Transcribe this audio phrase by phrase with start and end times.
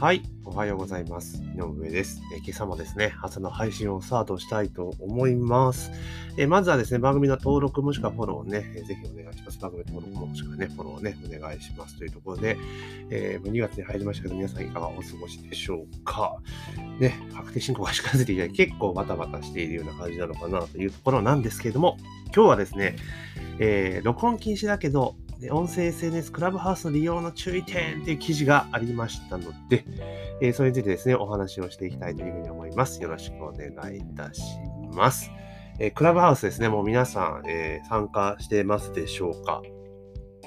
[0.00, 1.42] はい、おはようございます。
[1.54, 2.22] 井上です。
[2.34, 5.92] え今朝もですね、朝の配信をスタートしたいと思います。
[6.38, 9.58] えまずはですね、番組の登録もしくはフォローをね、えぜひお願いします。
[9.58, 12.56] 番組登録もしくはね、フォローをね、お願いしますというところで、
[13.10, 16.38] えー、2月に入りましたけど、皆さんいかがお過ごしでしょうか。
[16.98, 21.98] ね、確定申告が近づいてきて、結構バタバタしているような感じなのかなというところなんですけれども、
[22.34, 22.96] 今日はですね、
[23.58, 29.84] えー、録音禁止だけど、で、音声 SNS クラブハウスの利用の注意点っていう記事がありましたので、
[30.42, 33.02] えー、それについてですね、お話をしていきたいというふうに思います。
[33.02, 34.42] よろしくお願いいたし
[34.92, 35.30] ます。
[35.78, 39.62] えー、クラブハウスですね、もう皆さん、えー、参加してますでしょうか？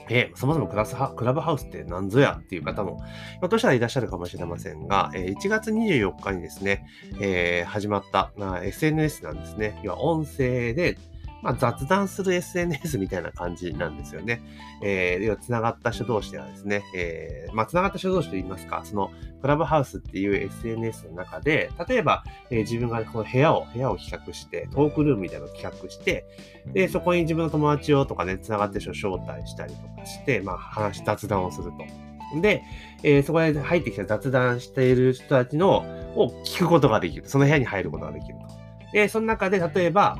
[0.10, 6.86] えー、そもそもクラスクラブハウスって何ぞやっていう方も、ひょっとしたらいらっしゃるかもしれませんが、えー、1月24日にですね、
[7.20, 9.80] えー、始まった、まあ、SNS なんですね。
[9.82, 10.98] 要は音声で
[11.44, 14.42] まあ、雑談する SNS みたいな感じなんですよね。
[14.82, 26.26] えー、要は繋がった人同士ではですね、えー、まあ、繋がった人同士といいますか、その、クラブハウスっていう SNS の中で、例えば、えー、自分がこの部屋を、部屋を企画して、トークルームみたいなのを企画して、
[26.74, 32.42] で、そこに自分の友達をとかね、繋がってる人を招待したりとかして、まあ、話、雑談をすると。
[32.42, 32.64] で、
[33.04, 35.84] えー、そこで入ってきた雑談している人たちの、
[36.16, 37.28] を聞くことができる。
[37.28, 38.48] その部屋に入ることができると。
[38.94, 40.18] で、その中で、例えば、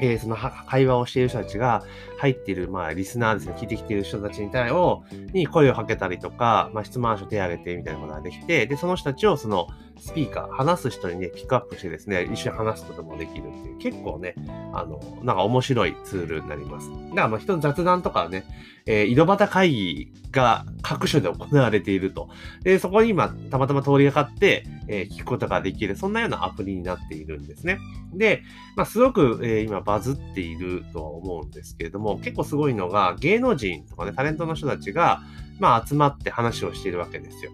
[0.00, 1.82] えー、その会話をしている人たちが
[2.18, 14.34] 入っている、まあ、リスナーですね、聞いてきている人たちに対を、に声をかけたりとか、まあ、質問書手を挙げてみたいなことができて、で、その人たちをそのスピーカー、話す人にね、ピックアップしてですね、一緒に話すこともできるっていう、結構ね、
[14.72, 16.90] あの、なんか面白いツールになります。
[16.90, 18.44] だから、まあ、人の雑談とかね、
[18.86, 22.28] えー、井戸端会議が各所で行われていると。
[22.62, 27.78] で、そこに今、たまたま通りがかって、えー、聞くことができる、そんなようなアプリになっているんですね。
[28.12, 28.42] で、
[28.76, 35.22] まあ、すごく、えー、今バズっているとは思うんですけれども、結構すごいのが、芸能人とかね、タレントの人たちが、
[35.60, 37.52] まあ、集まって話をしているわけですよ。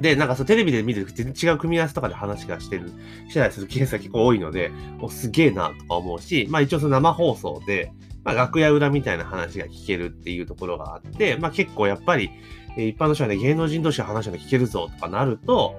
[0.00, 2.90] で、なんかそうテレビで見る全然違う組み合わせとかで話がしてる、
[3.28, 4.70] してたりするケースが結構多いので、
[5.00, 7.92] おすげえなとか思うし、まあ一応その生放送で、
[8.24, 12.30] まあ楽屋裏みたいな話が聞けるっていうところがあって、まあ結構やっぱり、
[12.76, 15.74] 一般の人はね、芸能人同士が話が聞けるぞとかなると、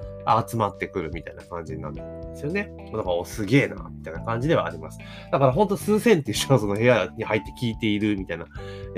[0.47, 2.71] 集まってくるみたいな感じになるんですよね。
[2.91, 4.99] だから、お、すげえな、みたいな感じではあります。
[5.31, 8.45] だからほんと数千っていう人がその部屋に入って聞いているみたいな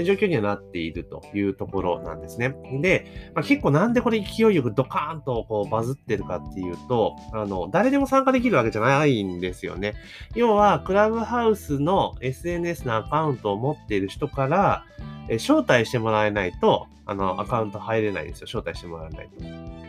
[0.04, 2.56] 状況にはなっているというところなんですね。
[2.82, 9.94] で、まあ、結構なんでこれ勢いよくドカーンとこうバズってるかっていうと、あの、誰でも参加できるわけじゃないんですよね。
[10.36, 14.86] 要は、クラブハウスの SNS のアカウントを持っている人から、
[15.30, 18.46] 招待してもらえないと、あの、アカウント入れないんですよ。
[18.46, 19.81] 招待してもらえないと。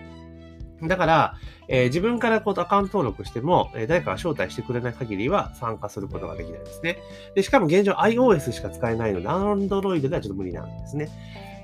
[0.88, 1.34] だから、
[1.69, 6.98] えー、自分からこうアカウント登録しても、えー、誰かが招待してくれない限りは参加することができないですね。
[7.34, 11.09] で、しかも現状 iOS しか使えないので、Android ではちょっと無理なんですね。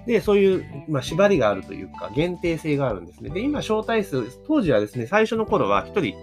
[0.06, 3.28] で、そういう、まあ、縛りがあるというか、限定性があるんですね。
[3.30, 6.14] で、今、招待数、当時はですね、最初の頃は1人、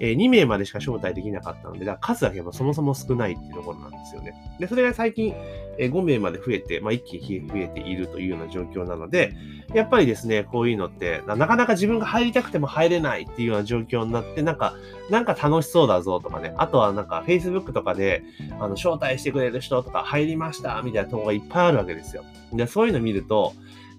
[0.00, 4.34] えー、2名までしか招待できなかったので、だ数だけもそもそも少ないっていうところなんですよね。
[4.58, 5.34] で、それが最近、
[5.78, 9.34] えー、5名まで増えて、まあ、一気に増えているというような状況なので、
[9.74, 14.74] やっぱりですね、こういうのって、なかなか自分が入りたくても入れないっていうような状況になって、なんか、
[15.10, 18.22] なんか楽しそうだぞとかね、あとはなんか Facebook とかで、
[18.60, 22.24] あの、招待してくれる人とか入りましたみたいなとこがいっぱいあるわけですよ。
[22.52, 23.52] で、そういうの見ると、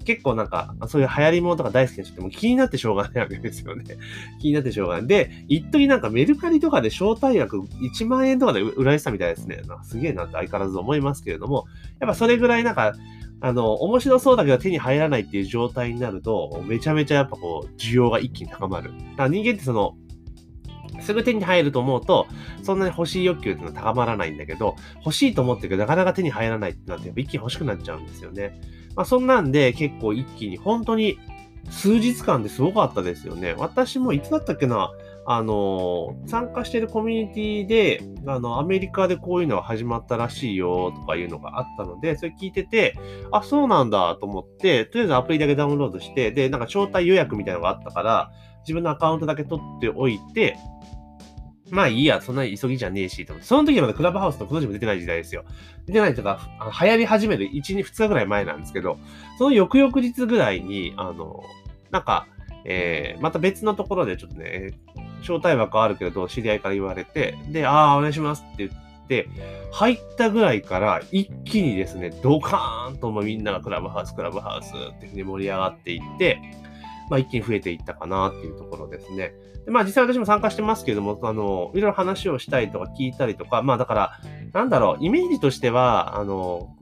[0.05, 3.83] 結構なんか、そういう流行り物とか大好きな人っても気になってしょうがないわけですよね。
[4.41, 5.07] 気になってしょうがない。
[5.07, 9.61] で、一時なんかメルカリとかで招待額1万円とかで売られてたみたいですね。
[9.67, 11.65] なすげえなって相変わらず思いますけれども、
[11.99, 12.93] やっぱそれぐらいなんか、
[13.41, 18.91] あの、面白そうだけど手に入らないっていう状態になると、めちゃめちゃやっぱこう、需要が一気に高まる。
[18.91, 19.95] だから人間ってその、
[21.09, 22.27] すぐ手に入ると思うと、
[22.61, 28.61] そんなに欲しい欲求っていうのは高まらないんだけど、欲しいと思ってるけど、なかなか手に入らないってなって、一気に欲しくなっちゃうんですよね。
[28.95, 31.17] まあ、そんなんで結構一気に、本当に
[31.71, 33.55] 数日間ですごかったですよね。
[33.57, 34.91] 私もいつだったっけな、
[35.25, 42.95] あの、参加してるコミュニティで、あの、アメリカでこういうのが始まったらしいよとかいうのがあったので、それ聞いてて、
[43.31, 48.31] あ、そうなんだと思って、とりあえずアプリだけダウンロードして、で、なんか招待予約みたいなのがあったから、
[48.61, 50.57] 自分のアカウントだけ取っておいて、
[51.71, 53.47] まあいいや、そんな急ぎじゃねえし、と思って。
[53.47, 55.43] その時はまだクラブハウスのこの字も出てない時代ですよ。
[55.85, 56.39] 出てないとか、
[56.81, 58.97] 流行り始める1、2、2日ぐらい前なんですけど、
[59.37, 61.43] その翌々日ぐらいに、あの、
[61.91, 62.27] なんか、
[62.65, 64.71] えー、また別のところでちょっとね、
[65.21, 69.27] 招待枠あるけど、知り合いから言われて、で、ああ、お願いしますって言って、
[69.71, 76.39] 入ったぐらいから一気にですね、ドカーンともみんながクラブハウス、クラブハウスっていうふうに盛り上がっていって、
[77.09, 79.33] まあ、一気に増えていったかなっていうところですね。
[79.65, 84.19] でまあ、実際私も参加してますけれども、あの、いろいろ話をしたりとか聞いたりとか、まあ、だから、
[84.53, 86.75] なんだろう、イメージとしては、あの、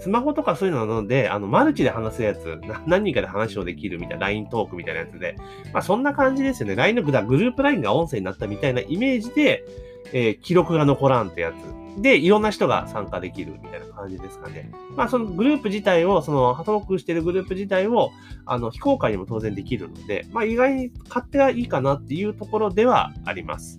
[0.00, 5.36] スマホとかそういうのなので、あの、マルチで話すやつ、何人かで話をできるみたいな、LINE トークみたいなやつで、
[5.74, 6.74] まあそんな感じですよね。
[6.74, 9.64] LINE のグループ LINE が音声になったみたいなイメージで、
[10.12, 12.02] えー、記録が残らんってやつ。
[12.02, 14.70] で、いろんな人が参加できるみたいな感じですかね。
[14.96, 18.10] まあ、そのグループ自体を、その、トークしてるグループ自体を、
[18.46, 23.78] あの、非公開にも当然できるので、まあ、意外に勝手がいいかなっていうところではあります。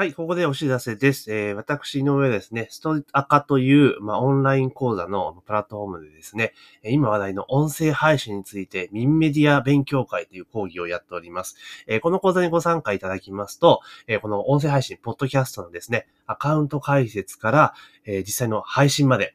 [0.00, 1.30] はい、ここでお知らせです。
[1.30, 11.56] えー、私、の上ですね、ストリートアカという、まあ、オンライン講座のプラットフォームでですね、今話題の音声配信について、ミンメディア勉強会という講義をやっております。
[11.86, 17.74] えー、この講座にご参加いただきますと、えー、この音声配信、ポッドキャストのですね、アカウント解説から、
[18.06, 19.34] え実際の配信まで、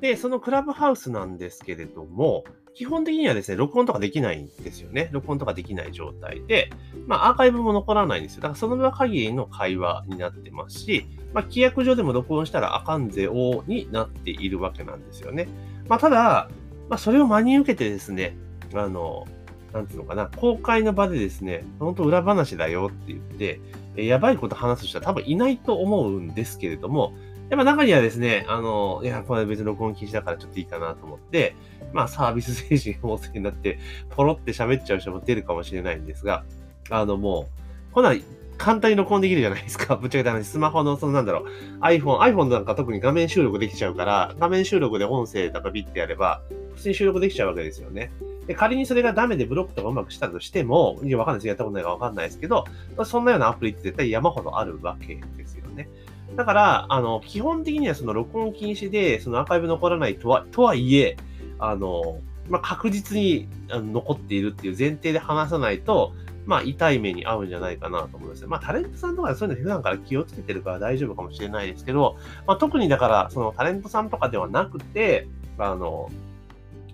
[0.00, 5.08] で、そのクラブハウスなんですけれども、基本的にはですね、録音とかできないんですよね。
[5.10, 6.70] 録音とかできない状態で、
[7.06, 8.42] まあ、アーカイブも残らないんですよ。
[8.42, 15.48] だからその場限りの会話になってますし、まあ、規約上でも録音したらあかんぜおになっているわけなんですよね。
[15.88, 16.48] まあ、ただ、
[16.88, 18.36] まあ、それを真に受けてですね、
[18.74, 19.26] あの、
[19.72, 23.60] なんていうのかな、公開の場でですね、本当裏話だよって言って、
[23.96, 27.12] やばいこと話す人は多分いないと思うんですけれども、
[27.50, 31.54] やっぱ中にはですね、あの、いや、これ別に録音禁止だからちょっといいかなと思って、
[31.92, 33.78] まあサービス精神旺盛になって、
[34.10, 36.44] ポロって喋っちゃう人も出るかもしれないんですが、
[36.90, 37.48] あのも
[37.90, 38.14] う、こんな
[38.58, 39.96] 簡単に録音できるじゃないですか。
[39.96, 41.44] ぶっちゃけた話、スマホの、そのなんだろう、
[41.80, 46.42] iPhone、iPhone なんか特に画面収録できちゃうから、画面収録で音声とかビッてやれば、
[46.74, 48.10] 普通に収録できちゃうわけですよね。
[48.46, 51.48] で仮にそれがダメでブロックとかうまくしたとしても、いや、わかんないです。
[51.48, 52.64] やったことないかわかんないですけど、
[53.04, 55.88] そんなようなアプリって絶対山ほどあるわけですよね。
[56.36, 61.16] だから、あの、基本的にはその録音禁止で、そのアーカイブ残らないとは、とはいえ、
[61.58, 66.12] あの、まあ、確実に残っているっていう前提で話さないと、
[66.46, 68.46] まあ、痛い目に遭うんじゃないかなと思います。
[68.46, 72.16] まあ、タレントさんとかそういうの普段から気をつけてるから大丈夫かもしれないですけど、
[72.46, 75.28] まあ、特にだから、そのタレントさんとかではなくて、
[75.58, 76.10] あの、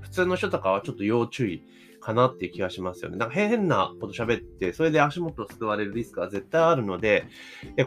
[0.00, 1.62] 普通の人とかはちょっと要注意
[2.04, 3.16] かなっていう気がしますよね。
[3.16, 7.26] なんか変なこと喋って、それで足元を救われるリスクは絶対あるので、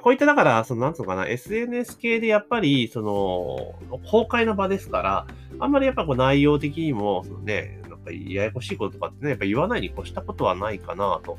[0.01, 5.27] こういっただから、その、なんつうのかな、SNS 系でやっぱり、その、公開の場ですから、
[5.59, 11.37] あんまりやっぱこう内容的にも、そのね、かややこしいこととかってね、やっぱ言わないに越したことはないかなと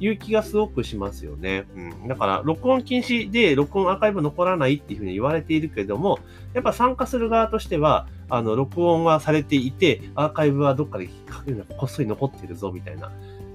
[0.00, 1.66] いう気がすごくしますよね。
[1.74, 2.08] うん。
[2.08, 6.18] だから、録音禁止で録音アーカイブ残らないっていうふうに言われているけれども、
[6.54, 11.08] やっぱ参加する側としては、あの、録音はされていて、アーカイブはどっかで
[11.76, 13.10] こっそり残ってるぞみたいな。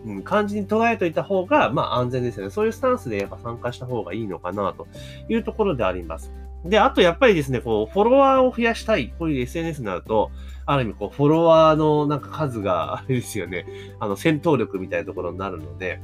[0.05, 2.51] うん、感じに捉えといた方が、まあ安全ですよね。
[2.51, 4.87] そういうスタンスでやっぱ参加した方がいいのかなと
[5.29, 6.33] いうところであります。
[6.65, 10.31] で、あとやっぱりですね、こう、フォロワーを増やしたい、こういう SNS になると、
[10.65, 13.65] ある意味、こう、フォロワーのなんか数が、あれですよね、
[13.99, 15.99] あの、戦闘力みたいなところになるので、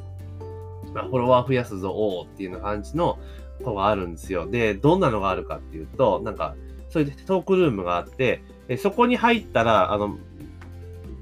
[0.94, 3.20] まあ、フォロワー増やすぞ、おーっていうような感じの
[3.60, 4.48] ことがあるんですよ。
[4.50, 6.56] で、どんなのがあるかっていうと、なんか、
[6.90, 8.42] そういうトークルームがあって、
[8.78, 10.18] そこに入ったら、あの、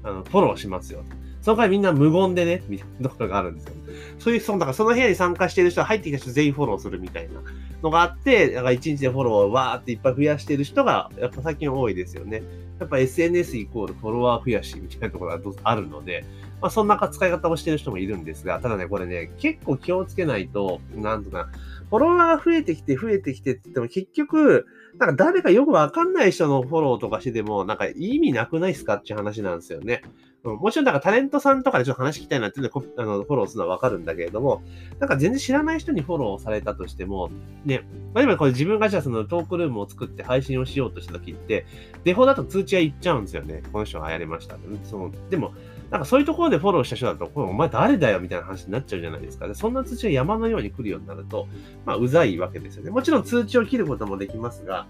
[0.02, 1.04] あの、フォローしますよ。
[1.42, 3.74] その回みんな無言でね、みたいなところがあるんですよ。
[4.18, 7.40] そういう、その、だからその部屋に参加している人は入ってきた人全員フォローするみたいな
[7.82, 12.42] のがあって、だから1日でフォローをわーっていっぱい増やしている人が、やっぱ最近多いですよね。
[12.80, 16.24] やっぱ SNS イコールフォロワー増やしみたいなところがあるので、
[16.60, 21.48] まあそんな使い方をしてる人もいるんですが、ただね、これね、結構気をつけないと、なんとか、
[21.90, 24.66] フォロワーが増えてきて増えてきてって言っても結局、
[24.98, 30.02] なんか誰かよくわかんない人のフォローとかしてても、なんか意味なくないっすかっていう話なんですよね。
[30.44, 34.62] もちろん、なんかタレントさんとかでちょっと話聞きたいなっていうの、あのフォローするのはわかるんだけれども、
[35.00, 37.30] なんか全然知らない人にフォローされたとしても、
[37.64, 41.66] ね、例えばこれ自分がじゃあそのトークルームを作って配信をしようとした時って、
[42.04, 43.62] デフォだと通知がいっちゃうんですよね。
[43.72, 44.56] この人がやりました。
[44.84, 45.54] そのでも、
[45.90, 49.48] なんかそういうところでフォローした人だと、これお前誰だよみたいな話になっちゃうじゃないですか。
[49.48, 51.48] でそんな通知が山のように来るようになると、
[51.84, 52.90] まあ、うざいわけですよね。
[52.90, 54.86] もちろん通知を切ることもできますが、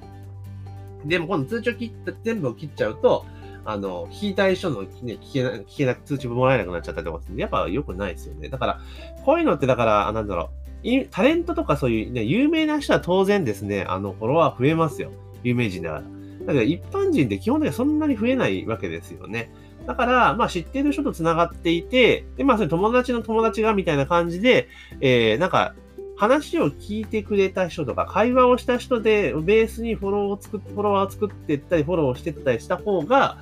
[1.06, 3.24] でも今度通知を切った、全部を切っちゃうと、
[3.68, 8.48] あの、聞いたい人の、ね、聞けな、聞けなく、通知もらえなくなっちゃったりとかするんで、やっぱ良くないですよね。
[8.48, 8.80] だから、
[9.26, 10.48] こういうのってだから、なんだろ
[10.84, 15.10] う、タレントとかそういうね、有名な人は当然ですね、あの、フォロワー増えますよ。
[15.42, 16.02] 有名人だから。
[16.46, 19.52] だけど一般人って基本的にはそんなに増えないわけですよね。
[19.86, 24.68] だから、まあ知ってる人と繋がっていて、で、まあそれ友達の友達がみたいな感じで、
[25.02, 25.74] えー、なんか、
[26.18, 33.38] 話を聞いてくれた人とか、会話をした人で、ベースにフォローを作っ、フォロワーを作っていったり、フォローしていったりした方が、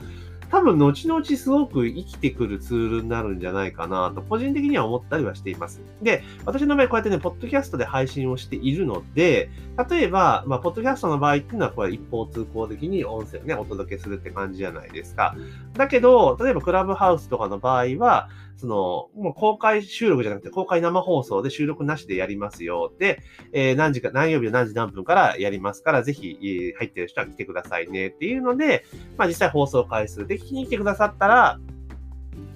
[0.51, 5.83] 多分後々すごく生きてくるツールになるんじゃないかなと、個人的には思ったりはしています。
[6.03, 9.51] で、私の場合こうやってね、ポッドキャストで配信をしているので、
[9.91, 15.37] 例えば、まあ、ポッドキャストの場合っていうのは、これ一方通行的に音声をね、お届けするって感じじゃないですか。
[15.75, 22.93] だけど、例えばクラブハウスとかの場合は、その、もう公開収録じゃなくて公開生放送で収録なしでやりますよ。
[22.99, 23.23] で、
[23.53, 26.39] えー、何時か、何曜日の何時何分からやりますから、ぜひ、
[26.79, 28.85] 入ってる人は来てくださいねっていうので、
[29.17, 31.61] まあ実際放送回数で聞きに来てくださったら、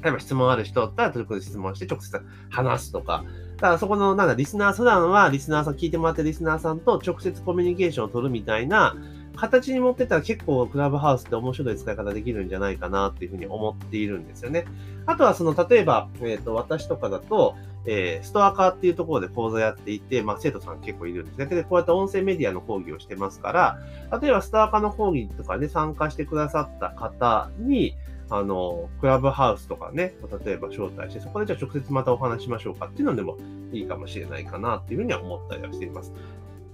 [0.02, 3.24] 例えば質問ある人だったら、トルコで質問して直接話すとか、
[3.56, 8.96] だからそこの、なんだ、リスナー、普段はリスナーさん、聞いてもらってリスナーさんと直接コミュニケーションを取るみたいな、
[9.36, 14.64] 形に持ってったら結構クラブハウスって面白い使い方できるんじゃないかなっていうふうに思っているんですよね。
[15.06, 17.56] あとはその、例えば、えっ、ー、と、私とかだと、
[17.86, 21.46] えー、ストアカーっていうところで講座やっていて、まあ、生徒さん結構いるんですね。
[21.46, 23.78] で、こうやって音声メディアの講義をしてますから、
[24.20, 27.96] 例えばストアカーの講義とかで、ね、参加してくださった方に、
[28.28, 33.36] あの、クラブハウスとかね、例えば招待して、そこでじゃあ直接またお話しましょうかっていうのでも
[33.72, 36.12] いいかもしれないかなっていうふうには思ったりはしています。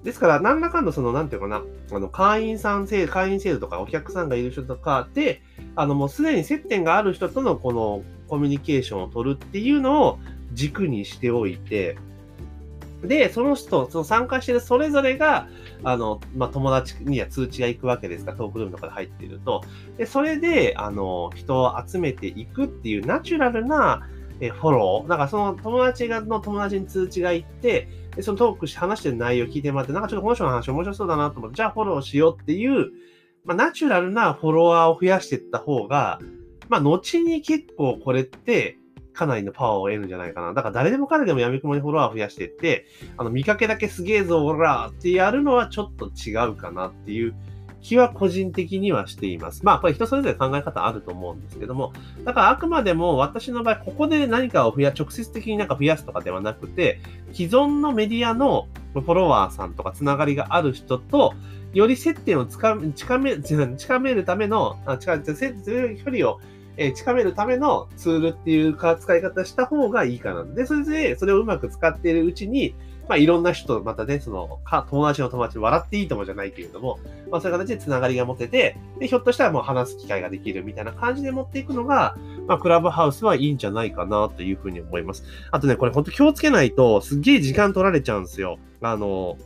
[0.07, 5.43] ですから、何らかのその、なんていうかな、あの、会員さん制、会員制度とかお客さんがいる人とかで、
[5.75, 10.21] あの、もうすでに接点がある人とのこのコミュニケーションを取るっていうのを
[10.53, 11.99] 軸にしておいて、
[13.03, 15.49] で、その人、その参加してるそれぞれが、
[15.83, 19.65] あの、まあ、友達には通知が行くわけですが、トークルームとかで入っていると。
[19.99, 24.07] で、それで、あの、人を集めていくっていうナチュラルな
[24.41, 25.09] えフォロー。
[25.09, 32.91] だからその友達がの友達に通知が行って、で、そのトークし、話してる内容聞いてもらって、なんかちょっとこの人の話面白そうだなと思って、じゃあフォローしようっていう、
[33.45, 36.19] まあ、ナチュラルなフォロワーを増やしていった方が、
[36.69, 38.79] まあ、後に結構これって、
[39.13, 40.53] かなりのパワーを得るんじゃないかな。
[40.53, 47.35] だから誰でも彼でも闇雲にフォロワー増やしていって、あの、見かけだけすげえぞ、ほらってやるのはちょっと違うかなっていう
[47.87, 49.65] 気は個人的にはしています。
[49.65, 51.93] まあ、これ人それぞれ考え方あると思うんですけども、
[52.25, 57.01] だからあくまでも私の場合、ここで何かを増や、直接的になんか増やすとかではなくて、
[57.33, 61.35] 既存のメディアのフォロワーさんとかつながりがある人と、
[61.75, 65.35] より接点をつか近め、 近めるための、あ近距
[66.11, 66.41] 離を
[66.79, 70.43] え近めるためのツールっていうか使い方した方がいいかな。
[70.43, 72.75] で、それで、それをうまく使っているうちに、
[73.09, 76.99] まあ、いろんな人とまたね、その、か、友達の友達、笑っていいともじゃないけれども、
[77.31, 85.25] まあ、そういう形でつながりが持てて、で、ひょっとしたらもう話す機会ができるみたいな感じで持っていくのが、まあ、クラブハウスはいいんじゃないかなというふうに思います。
[85.53, 88.59] あとね、これほんと気をつけないと、すっげえ時間取られちゃうんですよ。
[88.81, 89.37] あの、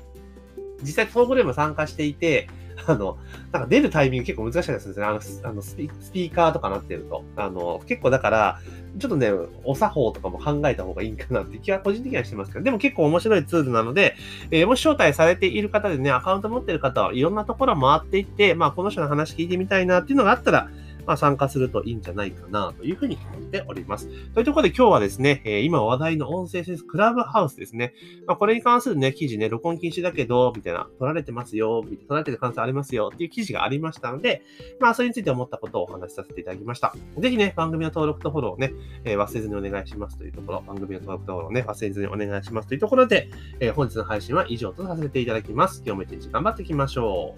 [0.82, 2.48] 実際プログラム参加していて、
[2.86, 3.18] あの、
[3.52, 5.04] なんか出るタイミング結構難しいですね。
[5.04, 7.24] あの、あのスピーカーとかなってると。
[7.36, 8.60] あの、結構だから、
[8.98, 9.30] ちょっとね、
[9.64, 14.16] お作法とかも考えた方がいいかなって気は個人的にはしてますけど、でも結構面白いツールなので、
[14.50, 20.70] えー、もし招待されている方でね、アカウント持ってる方はいろんなところ回っていって、まあ、この人の話聞いてみたいなっていうのがあったら、
[21.10, 24.06] まあ、参加するといいんじゃないかなというふうに思っております。
[24.32, 27.94] というところで今日はですね、え、今話題の音声センスクラブハウスですね。
[28.28, 34.42] まあ、これに関するね、記事ね、録音禁止だけど、みたいな、取られてますよ、取られてる可能性ありますよっていう記事がありましたので、
[34.78, 36.94] まあ、それについて思ったことをお話しさせていただきました。
[37.18, 45.82] ぜひね、番組の登録とフォローをね、え、忘れずにお願いしますというところ、番組の登録とフォローをね、忘れずにお願いしますというところで、え、本日の配信は以上とさせていただきます。
[45.84, 47.34] 今日も一日頑張っていきましょ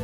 [0.00, 0.03] う。